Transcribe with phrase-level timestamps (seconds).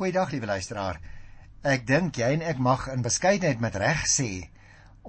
[0.00, 0.96] Goeiedag, liewe luisteraar.
[1.60, 4.28] Ek dink jy en ek mag in beskeidenheid met reg sê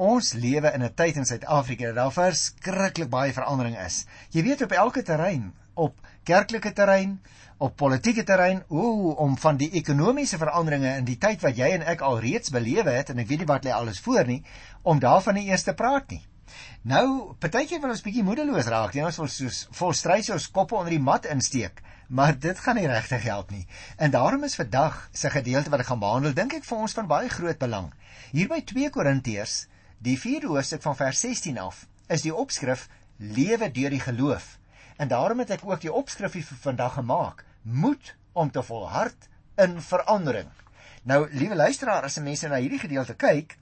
[0.07, 4.01] ons lewe in 'n tyd in Suid-Afrika dat daar verskriklik baie verandering is.
[4.35, 5.95] Jy weet op elke terrein, op
[6.27, 7.21] kerklike terrein,
[7.57, 11.87] op politieke terrein, ooh, om van die ekonomiese veranderinge in die tyd wat jy en
[11.87, 14.43] ek al reeds belewe het en ek weet nie wat lê alles voor nie,
[14.83, 16.25] om daarvan nie eers te praat nie.
[16.83, 20.75] Nou, partykeer wil ons bietjie moedeloos raak, nie ons wil soos vol strys ons koppe
[20.75, 21.79] onder die mat insteek,
[22.11, 23.65] maar dit gaan nie regtig help nie.
[23.95, 27.07] En daarom is vandag se gedeelte wat ek gaan behandel, dink ek vir ons van
[27.07, 27.87] baie groot belang.
[28.35, 29.67] Hier by 2 Korintiërs,
[30.03, 34.57] die 4de hoofstuk van vers 16 af, is die opskrif Lewe deur die geloof.
[34.97, 39.77] En daarom het ek ook die opskrifie vir vandag gemaak, Moed om te volhard in
[39.81, 40.49] verandering.
[41.03, 43.55] Nou, liewe luisteraar, as mense na hierdie gedeelte kyk,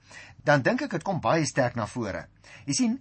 [0.44, 2.26] dan dink ek dit kom baie sterk na vore.
[2.66, 2.96] Jy sien,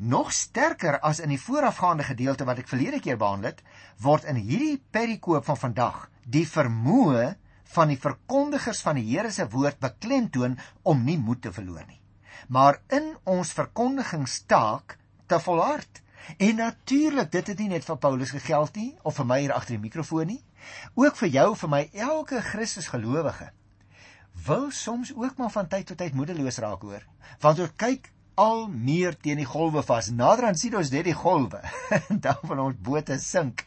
[0.00, 3.62] nog sterker as in die voorafgaande gedeelte wat ek verlede keer behandel het,
[4.00, 7.34] word in hierdie perikoop van vandag die vermoë
[7.74, 12.00] van die verkondigers van die Here se woord beklemtoon om nie moed te verloor nie
[12.50, 16.02] maar in ons verkondigingstaak te volhard.
[16.36, 19.76] En natuurlik, dit het nie net vir Paulus gegeld nie of vir my hier agter
[19.76, 20.42] die mikrofoon nie,
[20.94, 23.50] ook vir jou, vir my elke Christus gelowige.
[24.46, 27.06] Wil soms ook maar van tyd tot tyd moedeloos raak hoor,
[27.40, 28.10] want ons kyk
[28.40, 30.10] al meer teen die golwe vas.
[30.16, 31.60] Nader aan sien ons net die golwe
[32.24, 33.64] dan van ons bote sink.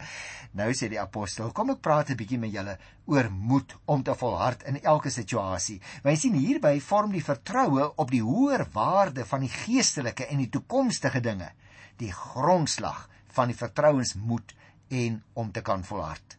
[0.54, 2.78] Nou sê die apostel, kom ek praat 'n bietjie met julle
[3.10, 5.80] oor moed om te volhard in elke situasie.
[6.06, 10.52] Wy sien hierby vorm die vertroue op die hoër waarde van die geestelike en die
[10.54, 11.50] toekomstige dinge
[11.98, 14.54] die grondslag van die vertrouensmoed
[14.90, 16.38] en om te kan volhard.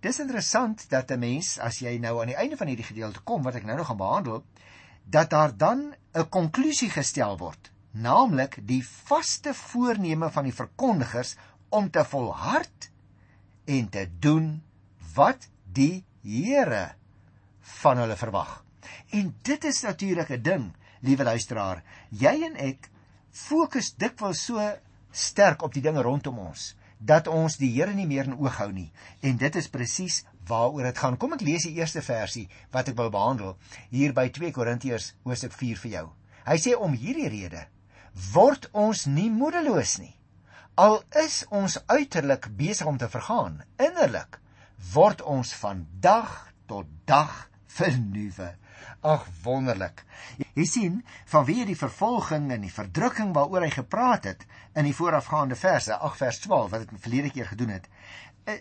[0.00, 3.42] Dis interessant dat 'n mens as jy nou aan die einde van hierdie gedeelte kom
[3.42, 4.44] wat ek nou nog gaan behandel,
[5.10, 11.36] dat daar dan 'n konklusie gestel word, naamlik die vaste voorneme van die verkondigers
[11.68, 12.90] om te volhard
[13.64, 14.62] en te doen
[15.14, 16.94] wat die Here
[17.60, 18.64] van hulle verwag.
[19.10, 21.82] En dit is natuurlik 'n ding, liewe luisteraar.
[22.10, 22.90] Jy en ek
[23.30, 24.76] fokus dikwels so
[25.10, 28.72] sterk op die dinge rondom ons dat ons die Here nie meer in oog hou
[28.72, 28.90] nie.
[29.20, 31.16] En dit is presies waaroor dit gaan.
[31.16, 33.56] Kom ek lees die eerste versie wat ek wil behandel
[33.90, 36.06] hier by 2 Korintiërs hoofstuk 4 vir jou.
[36.48, 37.66] Hy sê om hierdie rede
[38.32, 40.14] word ons nie moedeloos nie.
[40.78, 44.38] Al is ons uiterlik besig om te vergaan, innerlik
[44.94, 46.32] word ons van dag
[46.70, 47.48] tot dag
[47.78, 48.52] vernuwe.
[49.06, 50.04] Ag wonderlik.
[50.58, 54.46] Jy sien, vanweë die vervolging en die verdrukking waaroor hy gepraat het
[54.78, 57.86] in die voorafgaande verse, 8 vers 12 wat ek verlede keer gedoen het,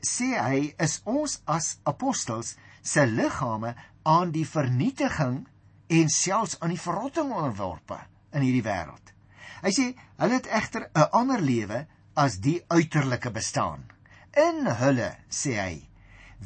[0.03, 5.46] sê hy is ons as apostels se liggame aan die vernietiging
[6.00, 8.00] en selfs aan die verrotting onderworpe
[8.36, 9.14] in hierdie wêreld.
[9.64, 9.86] Hy sê
[10.22, 13.86] hulle het egter 'n ander lewe as die uiterlike bestaan.
[14.36, 15.90] In hulle, sê hy,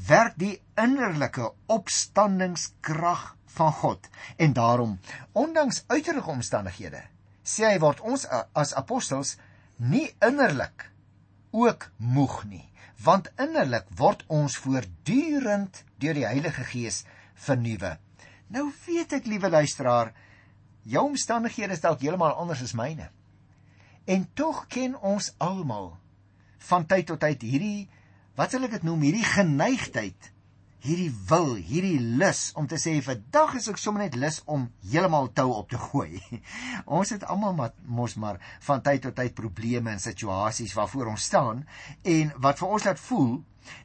[0.07, 4.99] werk die innerlike opstandingskrag van God en daarom
[5.33, 7.03] ondanks uiterlike omstandighede
[7.43, 9.35] sê hy word ons as apostels
[9.77, 10.87] nie innerlik
[11.51, 12.70] ook moeg nie
[13.03, 17.03] want innerlik word ons voortdurend deur die Heilige Gees
[17.45, 17.95] vernuwe.
[18.53, 20.11] Nou weet ek liewe luisteraar,
[20.83, 23.09] jou omstandighede is dalk heeltemal anders as myne.
[24.05, 25.93] En tog ken ons almal
[26.69, 27.89] van tyd tot tyd hierdie
[28.37, 30.31] wat sal ek dit noem, hierdie geneigtheid,
[30.81, 35.29] hierdie wil, hierdie lus om te sê vandag is ek sommer net lus om heeltemal
[35.37, 36.21] tou op te gooi.
[36.97, 41.27] ons het almal maar mos maar van tyd tot tyd probleme en situasies waarvoor ons
[41.29, 41.65] staan
[42.15, 43.35] en wat vir ons laat voel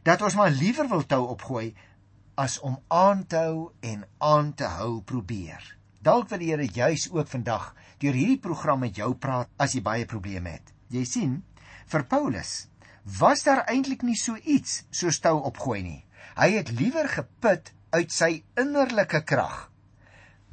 [0.08, 1.74] dat ons maar liewer wil tou opgooi
[2.40, 5.60] as om aan te hou en aan te hou probeer.
[6.00, 9.82] Dalk wil die Here juis ook vandag deur hierdie program met jou praat as jy
[9.84, 10.72] baie probleme het.
[10.92, 11.36] Jy sien,
[11.88, 12.68] vir Paulus
[13.20, 16.05] was daar eintlik nie so iets so stou opgooi nie.
[16.34, 19.70] Hy het liewer geput uit sy innerlike krag.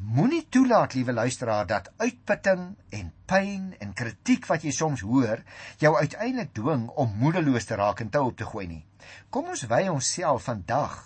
[0.03, 5.41] Moenie toelaat, liewe luisteraar, dat uitputting en pyn en kritiek wat jy soms hoor,
[5.79, 8.84] jou uiteindelik dwing om moedeloos te raak en tou op te gooi nie.
[9.29, 10.97] Kom ons wy onsself vandag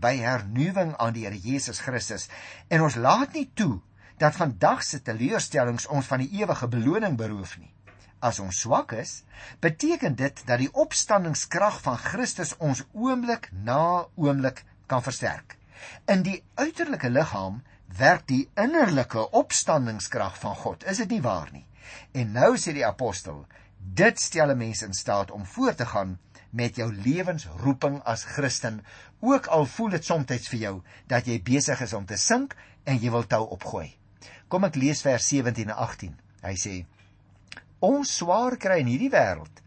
[0.00, 2.28] by hernuwing aan die Here Jesus Christus
[2.68, 3.80] en ons laat nie toe
[4.20, 7.72] dat vandag se teleurstellings ons van die ewige beloning beroof nie.
[8.20, 9.22] As ons swak is,
[9.60, 15.58] beteken dit dat die opstandingskrag van Christus ons oomblik na oomblik kan versterk.
[16.08, 17.62] In die uiterlike liggaam
[17.98, 20.84] werk die innerlike opstandingskrag van God.
[20.84, 21.66] Is dit nie waar nie?
[22.12, 23.44] En nou sê die apostel,
[23.78, 26.18] dit stel 'n mens in staat om voort te gaan
[26.50, 28.84] met jou lewensroeping as Christen,
[29.20, 32.98] ook al voel dit soms vir jou dat jy besig is om te sink en
[32.98, 33.96] jy wil tou opgooi.
[34.48, 36.16] Kom ek lees vers 17 en 18.
[36.42, 36.86] Hy sê:
[37.80, 39.62] Ons swaar kry in hierdie wêreld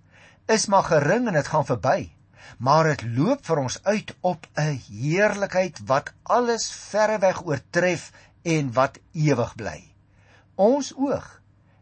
[0.50, 2.10] is maar gering en dit gaan verby.
[2.58, 8.12] maar dit loop vir ons uit op 'n heerlikheid wat alles verreweg oortref
[8.44, 9.80] en wat ewig bly.
[10.56, 11.42] Ons oog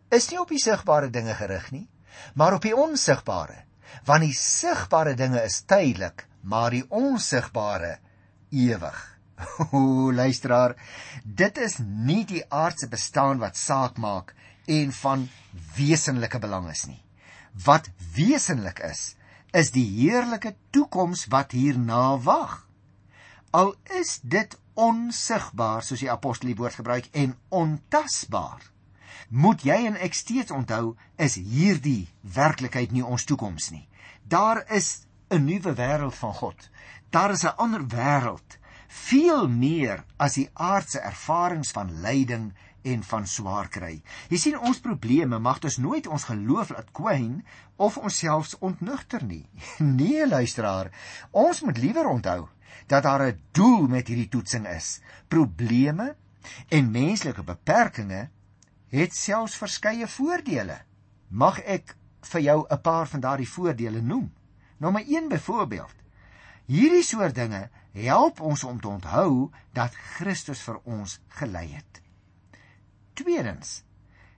[0.09, 1.87] is nie op die sigbare dinge gerig nie,
[2.33, 3.63] maar op die onsigbare,
[4.05, 7.97] want die sigbare dinge is tydelik, maar die onsigbare
[8.49, 9.17] ewig.
[9.71, 10.75] O luisteraar,
[11.23, 14.33] dit is nie die aardse bestaan wat saak maak
[14.67, 15.27] en van
[15.75, 17.01] wesenlike belang is nie.
[17.65, 19.15] Wat wesenlik is,
[19.55, 22.59] is die heerlike toekoms wat hierna wag.
[23.55, 28.61] Al is dit onsigbaar soos die apostel die woord gebruik en ontasbaar.
[29.29, 33.87] Moet jy en ek steeds onthou is hierdie werklikheid nie ons toekoms nie.
[34.23, 36.69] Daar is 'n nuwe wêreld van God.
[37.09, 42.53] Daar is 'n ander wêreld, veel meer as die aardse ervarings van lyding
[42.91, 44.01] en van swaar kry.
[44.31, 47.41] Jy sien ons probleme mag dus nooit ons geloof laat kwyn
[47.75, 49.45] of onsself ontnugter nie.
[49.97, 50.91] Nee, luisteraar,
[51.31, 52.47] ons moet liewer onthou
[52.87, 54.99] dat daar 'n doel met hierdie toetsing is.
[55.27, 56.15] Probleme
[56.69, 58.29] en menslike beperkings
[58.89, 60.81] het selfs verskeie voordele.
[61.27, 64.31] Mag ek vir jou 'n paar van daardie voordele noem?
[64.77, 65.95] Nommer 1 byvoorbeeld.
[66.65, 72.01] Hierdie soort dinge help ons om te onthou dat Christus vir ons gelei het.
[73.17, 73.79] Tweedens,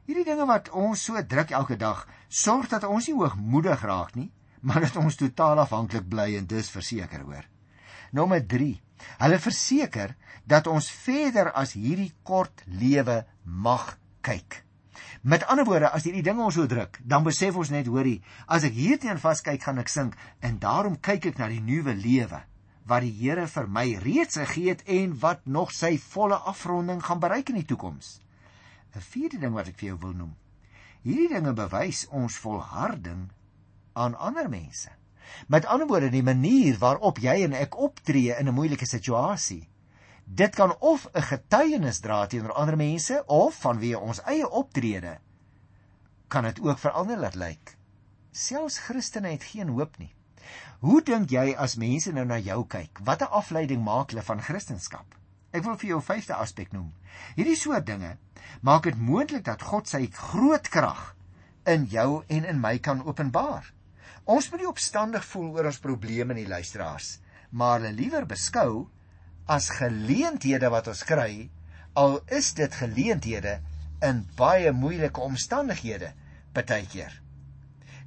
[0.07, 4.29] hierdie dinge wat ons so druk elke dag, sorg dat ons nie hoogmoedig raak nie,
[4.63, 7.43] maar dat ons totaal afhanklik bly en dis verseker hoor.
[8.15, 8.69] Nommer 3.
[9.19, 10.13] Hulle verseker
[10.47, 14.61] dat ons verder as hierdie kort lewe mag kyk.
[15.27, 18.63] Met ander woorde, as hierdie dinge ons so druk, dan besef ons net, hoorie, as
[18.63, 22.45] ek hierteen vaskyk, gaan ek sink en daarom kyk ek na die nuwe lewe
[22.89, 27.19] wat die Here vir my reeds gegee het en wat nog sy volle afronding gaan
[27.21, 28.15] bereik in die toekoms.
[28.95, 30.35] 'n Vierde ding wat ek vir jou wil noem.
[31.01, 33.29] Hierdie dinge bewys ons volharding
[33.93, 34.89] aan ander mense.
[35.47, 39.69] Met ander woorde, die manier waarop jy en ek optree in 'n moeilike situasie.
[40.25, 45.19] Dit kan of 'n getuienis dra teenoor ander mense of vanweë ons eie optrede
[46.29, 47.77] kan dit ook verander laat lyk.
[48.31, 50.13] Selfs Christene het geen hoop nie.
[50.79, 53.01] Hoe dink jy as mense nou na jou kyk?
[53.03, 55.05] Watter afleiding maak hulle van Christendom?
[55.51, 56.93] Ek wil vir jou 'n vyfde aspek noem.
[57.35, 58.17] Hierdie soort dinge
[58.61, 61.15] maak dit moontlik dat God sy groot krag
[61.65, 63.73] in jou en in my kan openbaar.
[64.25, 67.19] Ons moet nie opstandig voel oor ons probleme nie, luisteraars,
[67.49, 68.89] maar hulle liewer beskou
[69.47, 71.49] as geleenthede wat ons kry,
[71.97, 73.59] al is dit geleenthede
[74.05, 76.13] in baie moeilike omstandighede
[76.53, 77.15] partykeer.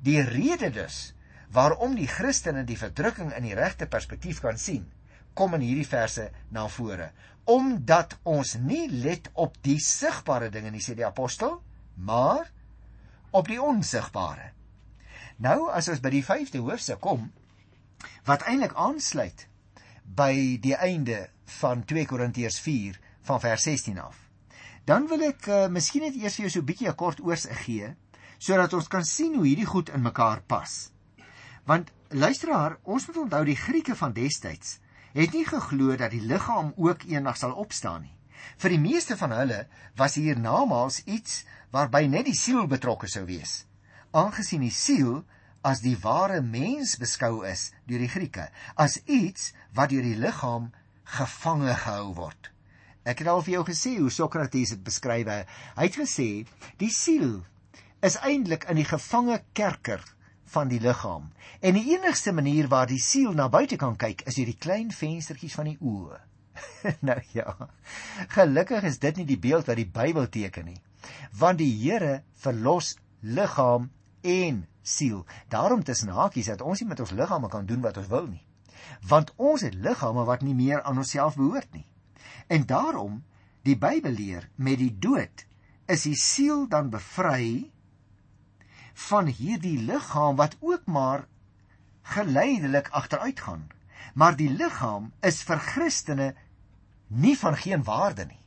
[0.03, 1.13] Die rede dus
[1.53, 4.87] waarom die Christene die verdrukking in die regte perspektief kan sien,
[5.35, 7.11] kom in hierdie verse na vore
[7.45, 11.61] omdat ons nie let op die sigbare dinge nie sê die apostel
[11.97, 12.51] maar
[13.31, 14.53] op die onsigbare.
[15.43, 17.31] Nou as ons by die 5de hoofstuk kom
[18.27, 19.47] wat eintlik aansluit
[20.05, 21.29] by die einde
[21.61, 24.29] van 2 Korintiërs 4 van vers 16 af
[24.85, 27.59] dan wil ek uh, miskien net eers vir jou so 'n bietjie 'n kort oorsig
[27.67, 27.95] gee
[28.43, 30.91] sodat ons kan sien hoe hierdie goed in mekaar pas.
[31.65, 34.81] Want luisteraar ons moet onthou die Grieke van destyds
[35.21, 38.17] het nie geglo dat die liggaam ook eendag sal opstaan nie.
[38.59, 39.67] Vir die meeste van hulle
[39.97, 41.43] was hier namaals iets
[41.73, 43.63] waarby net die siel betrokke sou wees.
[44.13, 45.23] Aangesien die siel
[45.63, 50.73] as die ware mens beskou is deur die Grieke, as iets wat deur die liggaam
[51.19, 52.51] gevange gehou word.
[53.07, 55.31] Ek het al vir jou gesê hoe Sokrates dit beskryf.
[55.77, 56.29] Hy het gesê
[56.79, 57.43] die siel
[58.03, 60.03] is eintlik in die gevange kerker
[60.53, 61.31] van die liggaam.
[61.61, 64.93] En die enigste manier waar die siel na buite kan kyk is deur die klein
[64.93, 66.21] venstertjies van die oë.
[67.09, 67.57] nou ja.
[68.37, 70.81] Gelukkig is dit nie die beeld wat die Bybel teken nie.
[71.39, 73.91] Want die Here verlos liggaam
[74.23, 75.25] en siel.
[75.49, 78.45] Daarom tussen hakies dat ons nie met ons liggame kan doen wat ons wil nie.
[79.09, 81.87] Want ons het liggame wat nie meer aan onsself behoort nie.
[82.49, 83.23] En daarom
[83.67, 85.47] die Bybel leer met die dood
[85.91, 87.71] is die siel dan bevry
[88.95, 91.27] van hierdie liggaam wat ook maar
[92.03, 93.67] geleidelik agteruit gaan.
[94.15, 96.35] Maar die liggaam is vir Christene
[97.07, 98.41] nie van geen waarde nie.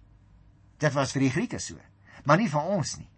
[0.77, 1.77] Dit was vir die Grieke so,
[2.25, 3.09] maar nie vir ons nie.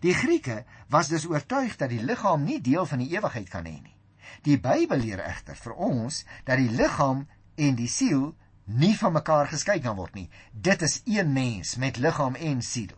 [0.00, 3.76] Die Grieke was dus oortuig dat die liggaam nie deel van die ewigheid kan hê
[3.80, 3.96] nie.
[4.42, 7.26] Die Bybel leer egter vir ons dat die liggaam
[7.56, 8.34] en die siel
[8.66, 10.28] nie van mekaar geskei kan word nie.
[10.52, 12.94] Dit is een mens met liggaam en siel.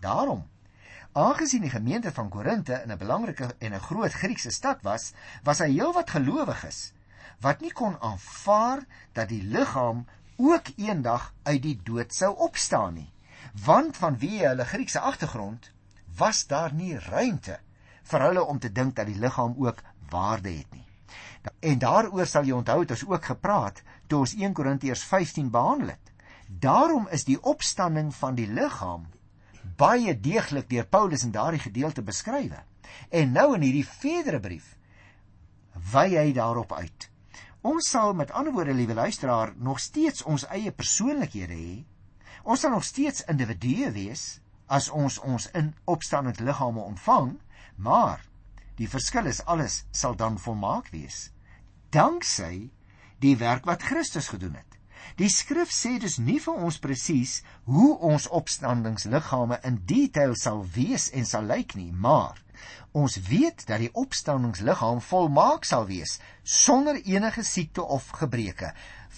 [0.00, 0.44] Daarom
[1.14, 5.12] Aangesien die gemeente van Korinte 'n belangrike en 'n groot Griekse stad was,
[5.44, 6.92] was hy heelwat gelowiges
[7.40, 10.06] wat nie kon aanvaar dat die liggaam
[10.36, 13.12] ook eendag uit die dood sou opstaan nie.
[13.64, 15.70] Want vanweë hulle Griekse agtergrond
[16.16, 17.60] was daar nie ruimte
[18.02, 20.86] vir hulle om te dink dat die liggaam ook waarde het nie.
[21.60, 25.88] En daaroor sal jy onthou het ons ook gepraat toe ons 1 Korintiërs 15 behandel
[25.88, 26.12] het.
[26.48, 29.06] Daarom is die opstanding van die liggaam
[29.76, 32.52] baie deeglik deur Paulus in daardie gedeelte beskryf.
[33.10, 34.76] En nou in hierdie verdere brief
[35.92, 37.08] wy hy daarop uit.
[37.64, 41.84] Ons sal met ander woorde, liewe luisteraar, nog steeds ons eie persoonlikhede hê.
[42.44, 44.24] Ons sal nog steeds individue wees
[44.66, 47.34] as ons ons in opstandende liggame ontvang,
[47.76, 48.22] maar
[48.76, 51.30] die verskil is alles sal dan volmaak wees
[51.94, 52.70] danksy
[53.22, 54.73] die werk wat Christus gedoen het.
[55.20, 61.10] Die skrif sê dus nie vir ons presies hoe ons opstandingsliggame in detail sal wees
[61.14, 62.40] en sal lyk nie, maar
[62.94, 68.70] ons weet dat die opstandingsliggaam volmaak sal wees sonder enige siekte of gebreke.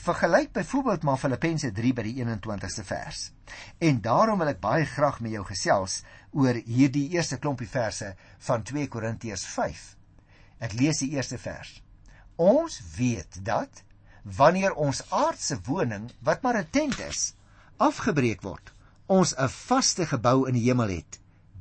[0.06, 3.30] Vergelyk byvoorbeeld maar Filippense 3 by die 21ste vers.
[3.78, 6.02] En daarom wil ek baie graag met jou gesels
[6.32, 8.12] oor hierdie eerste klompie verse
[8.48, 9.84] van 2 Korintiërs 5.
[10.68, 11.72] Ek lees die eerste vers.
[12.36, 13.82] Ons weet dat
[14.26, 17.34] wanneer ons aardse woning, wat maar 'n tent is,
[17.76, 18.72] afgebreek word,
[19.06, 21.20] ons 'n vaste gebou in die hemel het.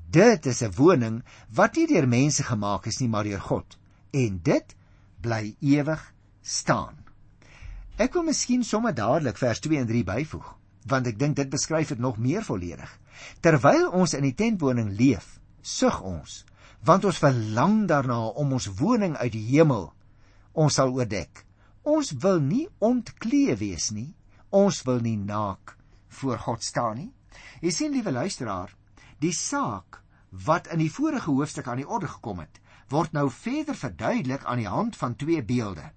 [0.10, 3.78] Dit is 'n woning wat nie deur mense gemaak is nie, maar deur God,
[4.12, 4.76] en dit
[5.22, 6.98] bly ewig staan.
[7.98, 10.56] Ek wil miskien sommer dadelik vers 2 en 3 byvoeg,
[10.86, 13.00] want ek dink dit beskryf dit nog meer volledig.
[13.40, 16.46] Terwyl ons in die tentwoning leef, sug ons,
[16.84, 19.94] want ons verlang daarna om ons woning uit die hemel
[20.56, 21.44] ons sal oordek.
[21.86, 24.16] Ons wil nie ontklee wees nie.
[24.50, 25.76] Ons wil nie naak
[26.20, 27.12] voor God staan nie.
[27.62, 28.72] Jy sien liewe luisteraar,
[29.22, 30.02] die saak
[30.46, 34.62] wat in die vorige hoofstuk aan die orde gekom het, word nou verder verduidelik aan
[34.64, 35.92] die hand van twee beelde.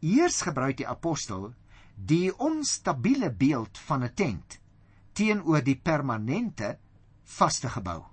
[0.00, 1.50] Eers gebruik die apostel
[1.94, 4.58] die onstabiele beeld van 'n tent
[5.12, 6.78] teenoor die permanente
[7.24, 8.04] vaste gebou.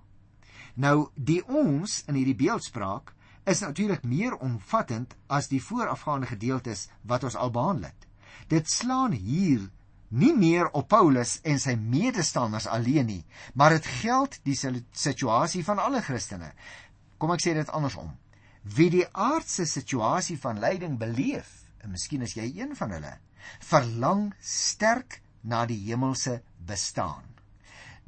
[0.74, 3.14] Nou die ons in hierdie beeldspraak
[3.48, 8.06] is natuurlik meer omvattend as die voorafgaande gedeeltes wat ons al behandel het.
[8.48, 9.68] Dit slaan hier
[10.08, 13.24] nie meer op Paulus en sy medestanders alleen nie,
[13.54, 16.52] maar dit geld die situasie van alle Christene.
[17.18, 18.14] Kom ek sê dit andersom.
[18.62, 21.50] Wie die aardse situasie van lyding beleef,
[21.84, 23.14] en miskien is jy een van hulle,
[23.64, 27.24] verlang sterk na die hemelse bestaan.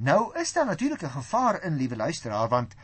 [0.01, 2.75] Nou is daar natuurlik 'n gevaar in, liewe luisteraar, want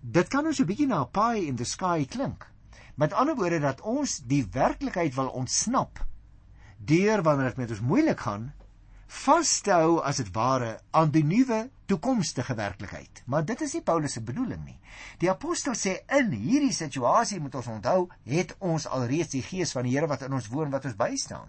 [0.00, 2.46] dit kan ons 'n bietjie na 'n pie in the sky klink.
[2.94, 6.06] Met ander woorde dat ons die werklikheid wil ontsnap
[6.78, 8.52] deur wanneer dit met ons moeilik gaan
[9.08, 13.22] vashou as dit ware aan die nuwe toekomstige werklikheid.
[13.26, 14.78] Maar dit is nie Paulus se bedoeling nie.
[15.18, 19.88] Die apostel sê in hierdie situasie moet ons onthou, het ons alreeds die gees van
[19.88, 21.48] die Here wat in ons woon wat ons bystaan.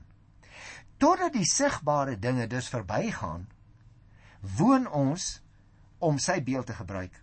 [0.97, 3.47] Totdat die sigbare dinge dus verbygaan,
[4.57, 5.41] woon ons
[5.99, 7.19] om sy beeld te gebruik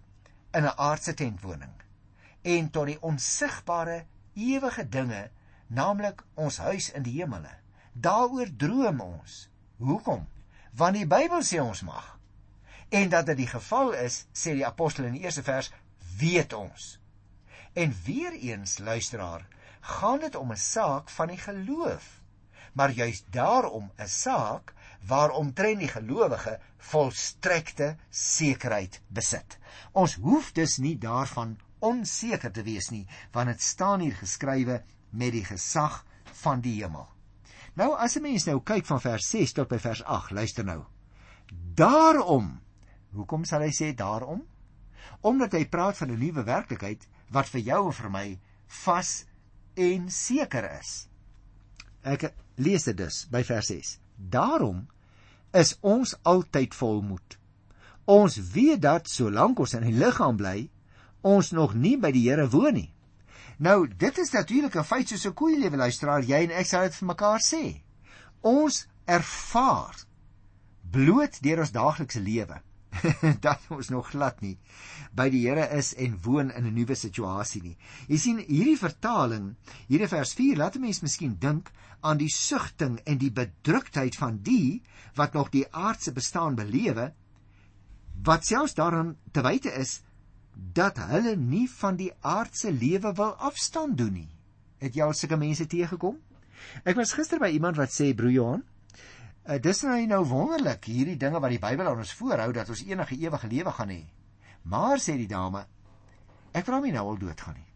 [0.56, 1.76] in 'n aardse tentwoning
[2.46, 5.30] en tot die onsigbare ewige dinge,
[5.66, 7.50] naamlik ons huis in die hemele.
[7.92, 9.48] Daaroor droom ons.
[9.82, 10.26] Hoekom?
[10.76, 12.12] Want die Bybel sê ons mag.
[12.88, 15.72] En dat dit die geval is, sê die apostel in die eerste vers,
[16.20, 16.98] weet ons.
[17.74, 19.46] En weer eens, luisteraar,
[19.80, 22.20] gaan dit om 'n saak van die geloof.
[22.72, 24.74] Maar juis daarom 'n saak
[25.06, 26.58] waaromtrent die gelowige
[26.90, 29.58] volstrekte sekerheid besit.
[29.92, 35.32] Ons hoef dus nie daarvan onseker te wees nie, want dit staan hier geskrywe met
[35.32, 36.02] die gesag
[36.42, 37.06] van die hemel.
[37.76, 40.84] Nou as 'n mens nou kyk van vers 6 tot by vers 8, luister nou.
[41.74, 42.60] Daarom,
[43.12, 44.46] hoekom sal hy sê daarom?
[45.20, 49.24] Omdat hy praat van 'n nuwe werklikheid wat vir jou en vir my vas
[49.74, 51.08] en seker is.
[52.02, 53.98] Ek lees dit dus by vers 6.
[54.16, 54.86] Daarom
[55.56, 57.38] is ons altyd volmoed.
[58.04, 60.68] Ons weet dat solank ons in die liggaam bly,
[61.26, 62.90] ons nog nie by die Here woon nie.
[63.58, 66.82] Nou, dit is natuurlik 'n feit soos 'n koei lewe luisteraar, jy en ek sal
[66.82, 67.82] dit vir mekaar sê.
[68.42, 69.96] Ons ervaar
[70.90, 72.60] bloot deur ons daaglikse lewe
[73.46, 74.56] dat ons nog glad nie
[75.16, 77.76] by die Here is en woon in 'n nuwe situasie nie.
[78.08, 79.54] Jy sien hierdie vertaling,
[79.88, 84.38] hierdie vers 4 laat 'n mens miskien dink aan die sugting en die bedruktheid van
[84.42, 84.82] die
[85.14, 87.12] wat nog die aardse bestaan belewe
[88.22, 90.00] wat selfs daaraan te wyte is
[90.72, 94.30] dat hulle nie van die aardse lewe wil afstand doen nie.
[94.78, 96.16] Het jy al sulke mense teëgekom?
[96.84, 98.64] Ek was gister by iemand wat sê broer Johan,
[99.46, 102.80] Uh, dis nou nou wonderlik hierdie dinge wat die Bybel aan ons voorhou dat ons
[102.82, 104.00] enige ewige lewe gaan hê.
[104.66, 105.60] Maar sê die dame,
[106.50, 107.68] ek wil nie nou al doodgaan nie.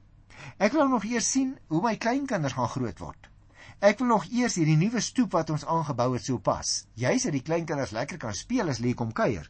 [0.58, 3.28] Ek wil nog eers sien hoe my kleinkinders gaan groot word.
[3.86, 6.72] Ek wil nog eers hierdie nuwe stoep wat ons aangebou het sou pas.
[6.98, 9.46] Jy sê die kleinkinders lekker kan speel as hulle kom kuier.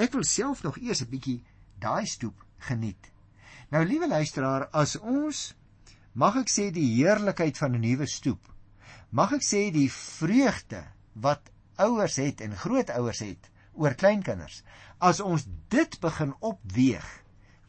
[0.00, 1.44] Ek wil self nog eers 'n bietjie
[1.84, 3.12] daai stoep geniet.
[3.68, 5.52] Nou liewe luisteraar, as ons
[6.14, 8.40] mag ek sê die heerlikheid van 'n nuwe stoep.
[9.10, 10.82] Mag ek sê die vreugde
[11.12, 11.50] wat
[11.84, 14.62] ouers het en grootouers het oor kleinkinders.
[14.98, 17.06] As ons dit begin opweeg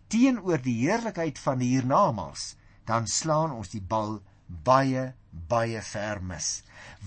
[0.10, 2.56] teenoor die heerlikheid van die hiernamaals,
[2.90, 4.18] dan slaan ons die bal
[4.50, 6.64] baie baie ver mis.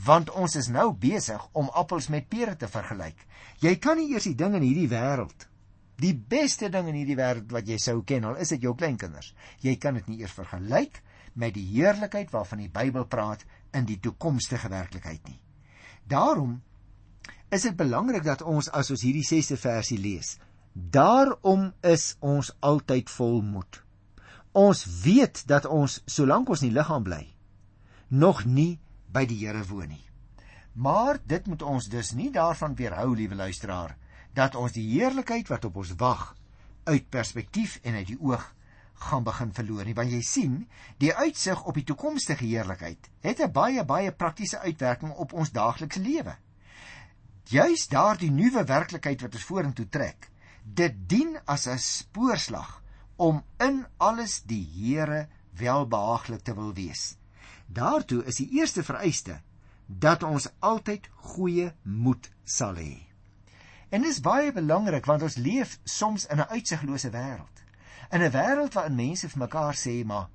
[0.06, 3.18] Want ons is nou besig om appels met pere te vergelyk.
[3.58, 5.48] Jy kan nie eers die ding in hierdie wêreld
[6.02, 9.32] die beste ding in hierdie wêreld wat jy sou ken al is dit jou kleinkinders.
[9.62, 10.98] Jy kan dit nie eers vergelyk
[11.38, 13.44] met die heerlikheid waarvan die Bybel praat
[13.76, 15.38] in die toekomstige werklikheid nie.
[16.08, 16.58] Daarom
[17.52, 20.38] is dit belangrik dat ons as ons hierdie 6ste versie lees,
[20.72, 23.82] daarom is ons altyd vol moed.
[24.56, 27.22] Ons weet dat ons solank ons in die liggaam bly,
[28.08, 28.78] nog nie
[29.12, 30.06] by die Here woon nie.
[30.72, 33.96] Maar dit moet ons dus nie daarvan weerhou, liewe luisteraar,
[34.32, 36.30] dat ons die heerlikheid wat op ons wag
[36.88, 38.46] uit perspektief en uit die oog
[39.02, 40.54] gaan begin verloor nie want jy sien
[41.02, 46.00] die uitsig op die toekomstige heerlikheid het 'n baie baie praktiese uitwerking op ons daaglikse
[46.00, 46.36] lewe.
[47.50, 50.30] Juis daardie nuwe werklikheid wat ons vorentoe trek,
[50.64, 52.82] dit dien as 'n spoorslag
[53.16, 57.16] om in alles die Here welbehaaglik te wil wees.
[57.66, 59.40] Daartoe is die eerste vereiste
[59.86, 63.06] dat ons altyd goeie moed sal hê.
[63.90, 67.62] En dit is baie belangrik want ons leef soms in 'n uitsiglose wêreld
[68.12, 70.28] in 'n wêreld waarin mense vir mekaar sê maar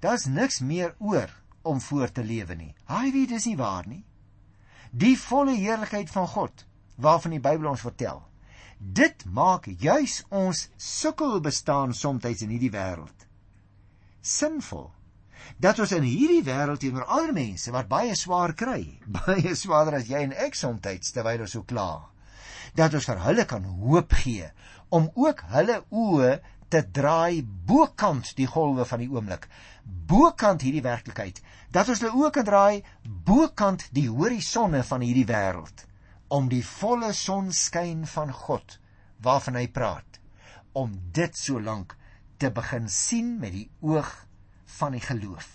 [0.00, 1.30] daar's niks meer oor
[1.62, 2.74] om voor te lewe nie.
[2.84, 4.04] Haai wie dis nie waar nie.
[4.94, 6.64] Die volle heerlikheid van God
[7.02, 8.20] waarvan die Bybel ons vertel.
[8.78, 13.26] Dit maak juis ons sukkel bestaan soms in hierdie wêreld.
[14.22, 14.92] Sinvol
[15.60, 20.08] dat ons in hierdie wêreld teenoor ander mense wat baie swaar kry, baie swaarder as
[20.08, 22.06] jy en ek soms terwyl ons so kla,
[22.74, 24.48] dat ons vir hulle kan hoop gee
[24.94, 26.38] om ook hulle oë
[26.70, 29.48] te draai bokant die golwe van die oomblik
[29.84, 31.42] bokant hierdie werklikheid
[31.74, 32.84] dat ons hulle ook kan draai
[33.26, 35.86] bokant die horisonne van hierdie wêreld
[36.34, 38.78] om die volle sonskyn van God
[39.24, 40.20] waarvan hy praat
[40.78, 41.96] om dit so lank
[42.38, 44.10] te begin sien met die oog
[44.78, 45.46] van die geloof.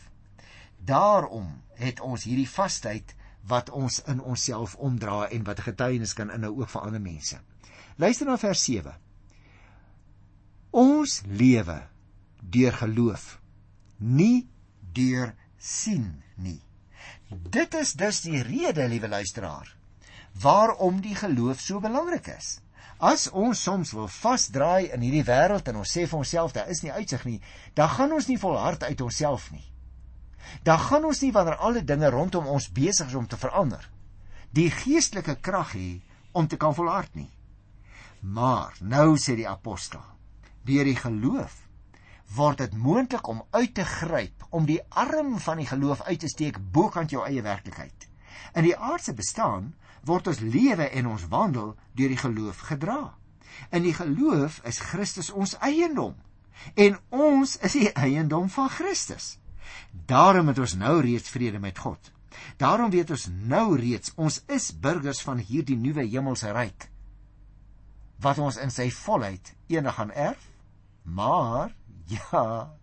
[0.79, 3.15] Daarom het ons hierdie vasheid
[3.47, 7.39] wat ons in onsself omdra en wat getuienis kan inhou ook vir ander mense.
[7.99, 8.95] Luister na vers 7
[10.69, 11.79] Ons lewe
[12.39, 13.39] deur geloof,
[13.97, 14.47] nie
[14.93, 16.59] deur sien nie.
[17.29, 19.75] Dit is dus die rede, liewe luisteraar,
[20.41, 22.57] waarom die geloof so belangrik is.
[22.99, 26.81] As ons soms wil vasdraai in hierdie wêreld en ons sê vir onsself daar is
[26.83, 27.37] nie uitsig nie,
[27.77, 29.63] dan gaan ons nie volhard uit onsself nie.
[30.67, 33.85] Dan gaan ons nie wanneer alle dinge rondom ons besig is om te verander,
[34.51, 36.01] die geestelike krag hê
[36.33, 37.29] om te kan volhard nie.
[38.21, 40.03] Maar nou sê die apostel
[40.67, 41.55] deur die geloof
[42.35, 46.29] word dit moontlik om uit te gryp om die arm van die geloof uit te
[46.29, 48.07] steek bokant jou eie werklikheid.
[48.53, 49.73] In die aardse bestaan
[50.05, 52.99] word ons lewe en ons wandel deur die geloof gedra.
[53.71, 56.15] In die geloof is Christus ons eiendom
[56.75, 59.37] en ons is die eiendom van Christus.
[60.05, 62.11] Daarom het ons nou reeds vrede met God.
[62.57, 66.89] Daarom weet ons nou reeds ons is burgers van hierdie nuwe hemelse ryk
[68.23, 70.47] wat ons in sy volheid eendag gaan erf
[71.03, 71.71] maar
[72.15, 72.73] ja,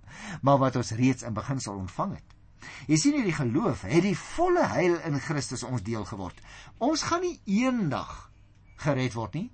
[0.42, 2.36] maar wat ons reeds in beginsel ontvang het.
[2.90, 6.38] Jy sien hierdie geloof het die volle heil in Christus ons deel geword.
[6.82, 8.30] Ons gaan nie eendag
[8.82, 9.48] gered word nie.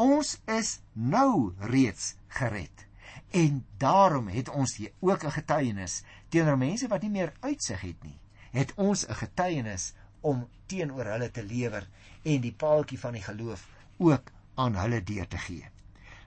[0.00, 2.86] Ons is nou reeds gered.
[3.32, 8.18] En daarom het ons ook 'n getuienis teenoor mense wat nie meer uitsig het nie.
[8.52, 11.88] Het ons 'n getuienis om teenoor hulle te lewer
[12.22, 15.68] en die paaltjie van die geloof ook aan hulle deur te gee.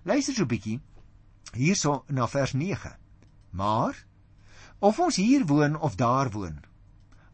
[0.04, 0.82] Luister so 'n bietjie
[1.54, 2.96] hierso na vers 9.
[3.50, 4.06] Maar
[4.80, 6.60] of ons hier woon of daar woon,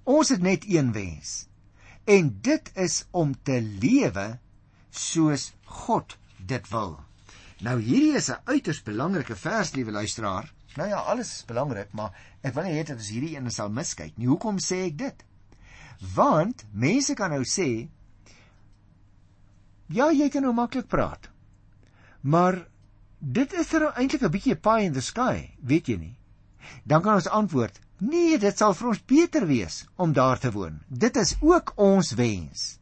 [0.04, 1.47] ons het net een wens.
[2.04, 4.39] En dit is om te lewe
[4.89, 7.00] soos God dit wil.
[7.62, 10.54] Nou hierdie is 'n uiters belangrike vers, liewe luisteraar.
[10.76, 13.69] Nou ja, alles is belangrik, maar ek wil nie hê dat ons hierdie een sal
[13.69, 14.28] miskyk nie.
[14.28, 15.26] Hoekom sê ek dit?
[16.15, 17.89] Want mense kan nou sê
[19.91, 21.30] ja, jy kan nou maklik praat.
[22.21, 22.67] Maar
[23.21, 26.17] Dit is er eintlik 'n bietjie pie in the sky, weet jy nie?
[26.84, 30.81] Dan kan ons antwoord: Nee, dit sal vir ons beter wees om daar te woon.
[30.88, 32.79] Dit is ook ons wens.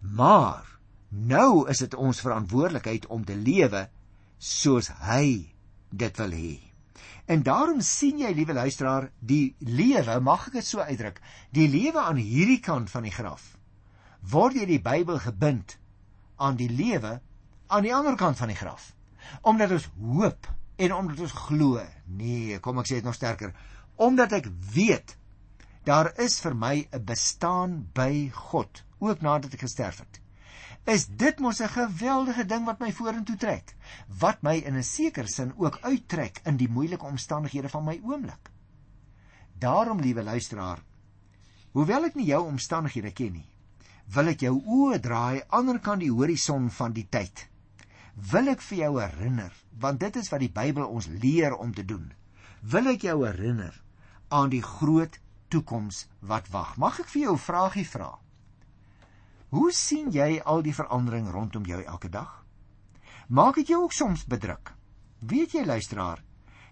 [0.00, 0.66] Maar
[1.08, 3.88] nou is dit ons verantwoordelikheid om te lewe
[4.38, 5.54] soos hy
[5.90, 6.58] dit wil hê.
[7.26, 12.00] En daarom sien jy, liewe luisteraar, die lewe, mag ek dit so uitdruk, die lewe
[12.00, 13.60] aan hierdie kant van die graf
[14.20, 15.78] word deur die Bybel gebind
[16.36, 17.20] aan die lewe
[17.68, 18.92] aan die ander kant van die graf
[19.42, 21.80] omdat ons hoop en omdat ons glo.
[22.06, 23.54] Nee, kom ek sê dit nog sterker.
[24.00, 25.16] omdat ek weet
[25.84, 30.20] daar is vir my 'n bestaan by God ook nadat ek gesterf het.
[30.84, 33.76] Is dit mos 'n geweldige ding wat my vorentoe trek,
[34.20, 38.50] wat my in 'n sekere sin ook uittrek in die moeilike omstandighede van my oomblik.
[39.58, 40.82] Daarom, liewe luisteraar,
[41.72, 43.48] hoewel ek nie jou omstandighede ken nie,
[44.06, 47.49] wil ek jou oë draai ander kant die horison van die tyd.
[48.14, 51.84] Wil ek vir jou herinner, want dit is wat die Bybel ons leer om te
[51.84, 52.12] doen.
[52.62, 53.76] Wil ek jou herinner
[54.28, 55.18] aan die groot
[55.50, 56.76] toekoms wat wag.
[56.76, 58.18] Mag ek vir jou 'n vragie vra?
[59.50, 62.44] Hoe sien jy al die verandering rondom jou elke dag?
[63.28, 64.74] Maak dit jou ook soms bedruk?
[65.18, 66.22] Weet jy luisteraar,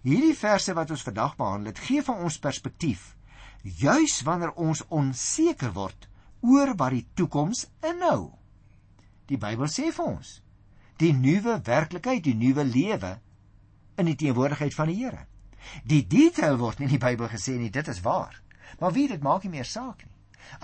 [0.02, 3.16] hierdie verse wat ons vandag behandel, dit gee van ons perspektief
[3.62, 6.08] juis wanneer ons onseker word
[6.40, 8.38] oor wat die toekoms inhou.
[9.26, 10.38] Die Bybel sê vir ons,
[10.98, 13.18] die nuwe werklikheid, die nuwe lewe
[13.98, 15.24] in die teenwoordigheid van die Here.
[15.84, 18.36] Die detail word nie in die Bybel gesê nie, dit is waar.
[18.80, 20.14] Maar wie dit maak nie meer saak nie.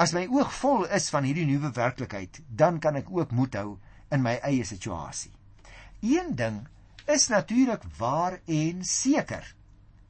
[0.00, 3.76] As my oog vol is van hierdie nuwe werklikheid, dan kan ek ook moed hou
[4.14, 5.32] in my eie situasie.
[6.00, 6.62] Een ding
[7.10, 9.44] is natuurlik waar en seker.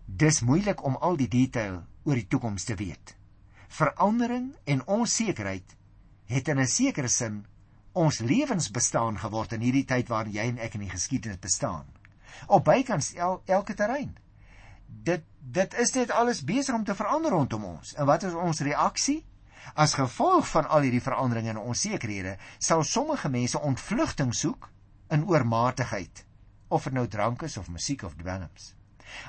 [0.07, 3.17] Dis moeilik om al die detail oor die toekoms te weet.
[3.69, 5.77] Verandering en onsekerheid
[6.31, 7.45] het in 'n sekere sin
[7.95, 11.87] ons lewens bestaan geword in hierdie tyd waarin jy en ek in die geskiedenis bestaan.
[12.51, 14.15] Op bykans el, elke terrein
[15.03, 15.23] dit
[15.55, 17.93] dit is net alles besig om te verander rondom ons.
[17.95, 19.21] En wat is ons reaksie?
[19.75, 24.71] As gevolg van al hierdie veranderinge en onsekerhede, sal sommige mense ontvlugting soek
[25.13, 26.25] in oormatigheid,
[26.69, 28.73] of dit nou drank is of musiek of dwelms.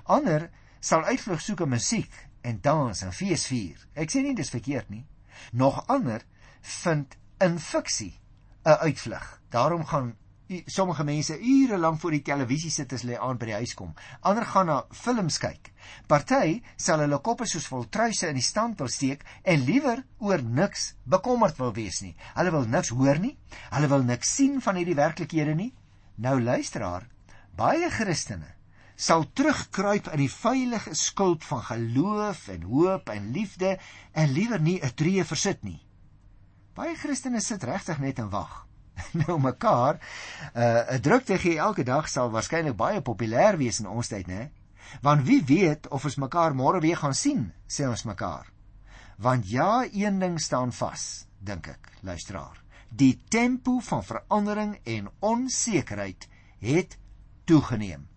[0.03, 0.49] Ander
[0.79, 3.79] sal uitvlug soek in musiek en dans en feesvier.
[3.93, 5.03] Ek sê nie dis verkeerd nie.
[5.51, 6.23] Nog ander
[6.61, 8.13] vind in fiksie
[8.65, 9.41] 'n uitvlug.
[9.49, 10.15] Daarom gaan
[10.65, 13.93] sommige mense ure lank voor die televisie sit as hulle aan by die huis kom.
[14.21, 15.71] Ander gaan na films kyk.
[16.07, 20.41] Party sal hulle koppe soos vol truise in die stand wil steek en liewer oor
[20.41, 22.15] niks bekommerd wil wees nie.
[22.35, 23.37] Hulle wil niks hoor nie.
[23.71, 25.71] Hulle wil niks sien van hierdie werklikhede nie.
[26.17, 27.09] Nou luisteraar,
[27.57, 28.53] baie Christene
[28.95, 33.77] sal terugkruip in die veilige skulp van geloof en hoop en liefde
[34.13, 35.84] en liewer nie 'n tree versit nie.
[36.75, 38.65] Baie Christene sit regtig net en wag.
[39.21, 39.95] nou mekaar.
[40.51, 44.49] Uh 'n drukte gee elke dag sal waarskynlik baie populêr wees in ons tyd, né?
[45.01, 48.51] Want wie weet of ons mekaar môre weer gaan sien, sê ons mekaar.
[49.17, 52.59] Want ja, een ding staan vas, dink ek, luisteraar.
[52.91, 56.27] Die tempo van verandering en onsekerheid
[56.59, 56.97] het
[57.45, 58.07] toegeneem.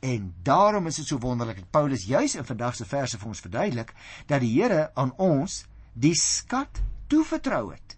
[0.00, 3.40] En daarom is dit so wonderlik dat Paulus juis in vandag se verse vir ons
[3.46, 3.94] verduidelik
[4.26, 7.97] dat die Here aan ons die skat toevertrou het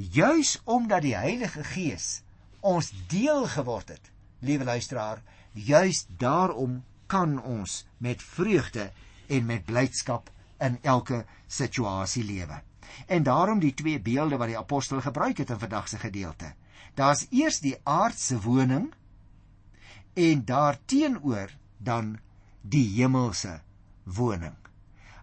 [0.00, 2.22] juis omdat die Heilige Gees
[2.60, 4.10] ons deel geword het.
[4.40, 8.90] Liewe luisteraar, juis daarom kan ons met vreugde
[9.28, 12.60] en met blydskap in elke situasie lewe.
[13.06, 16.54] En daarom die twee beelde wat die apostel gebruik het in vandag se gedeelte.
[16.94, 18.90] Daar's eers die aardse woning
[20.14, 22.18] en daarteenoor dan
[22.60, 23.60] die hemelse
[24.04, 24.56] woning.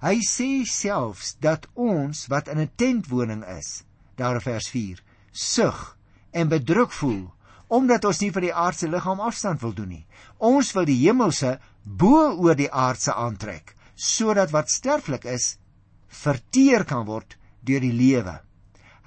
[0.01, 3.83] Hy sê selfs dat ons wat in 'n tentwoning is,
[4.17, 5.01] daar in vers 4
[5.31, 5.97] sug
[6.31, 7.27] en bedruk voel
[7.67, 10.05] omdat ons nie vir die aardse liggaam afstand wil doen nie.
[10.39, 15.57] Ons wil die hemelse bo oor die aardse aantrek sodat wat sterflik is
[16.07, 17.35] verteer kan word
[17.67, 18.37] deur die lewe.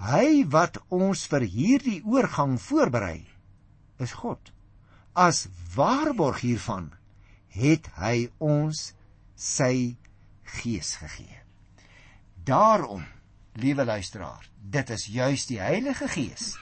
[0.01, 3.25] Hy wat ons vir hierdie oorgang voorberei
[4.01, 4.41] is God.
[5.15, 5.47] As
[5.77, 6.91] waarborg hiervan
[7.53, 8.91] het hy ons
[9.37, 9.97] sy
[10.61, 11.41] gees gegee.
[12.45, 13.05] Daarom
[13.59, 16.57] liewe luisteraar, dit is juis die Heilige Gees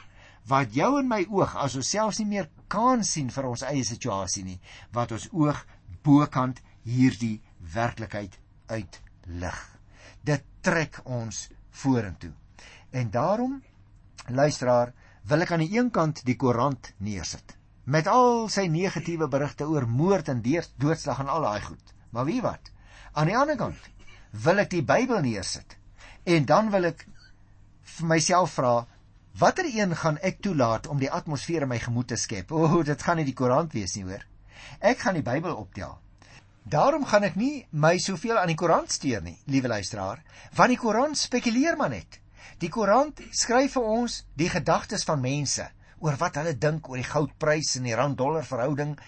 [0.49, 3.85] wat jou en my oog as ons selfs nie meer kan sien vir ons eie
[3.85, 4.57] situasie nie,
[4.97, 5.61] wat ons oog
[6.05, 7.43] bokant hierdie
[7.75, 8.39] werklikheid
[8.73, 9.59] uitlig.
[10.25, 11.49] Dit trek ons
[11.83, 12.33] vorentoe.
[12.97, 13.59] En daarom,
[14.33, 14.95] luisteraar,
[15.29, 19.87] wil ek aan die een kant die koerant neersit met al sy negatiewe berigte oor
[19.89, 21.95] moord en doodslag en al daai goed.
[22.13, 22.73] Maar wie wat?
[23.17, 23.81] Aan die ander kant
[24.45, 25.78] wil ek die Bybel neersit
[26.29, 27.07] En dan wil ek
[27.97, 28.73] vir myself vra,
[29.41, 32.53] watter een gaan ek toelaat om die atmosfeer in my gemoed te skep?
[32.53, 34.27] O, oh, dit gaan nie die koerant wees nie, hoor.
[34.85, 35.97] Ek gaan die Bybel optel.
[36.69, 40.21] Daarom gaan ek nie my soveel aan die koerant steur nie, liewe luisteraar,
[40.59, 42.21] want die koerant spekuleer maar net.
[42.61, 45.65] Die koerant skryf vir ons die gedagtes van mense
[46.05, 48.99] oor wat hulle dink oor die goudprys en die rand-dollar verhouding,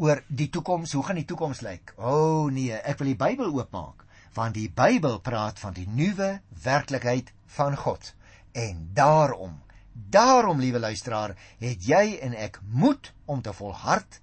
[0.00, 1.92] oor die toekoms, hoe gaan die toekoms lyk?
[2.00, 6.40] O oh, nee, ek wil die Bybel oopmaak want die Bybel praat van die nuwe
[6.62, 8.14] werklikheid van God.
[8.52, 9.60] En daarom,
[9.92, 14.20] daarom liewe luisteraar, het jy en ek moed om te volhard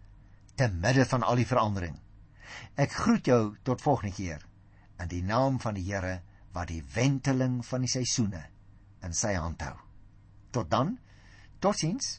[0.55, 1.97] te midde van al die verandering.
[2.75, 4.45] Ek groet jou tot volgende keer
[5.01, 6.21] in die naam van die Here
[6.55, 8.41] wat die wenteling van die seisoene
[9.05, 9.75] in sy hand hou.
[10.51, 10.95] Tot dan.
[11.61, 12.17] Totsiens.